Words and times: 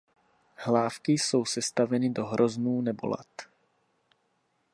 Hlávky 0.55 1.11
jsou 1.11 1.45
sestaveny 1.45 2.09
do 2.09 2.25
hroznů 2.25 2.81
nebo 2.81 3.07
lat. 3.07 3.27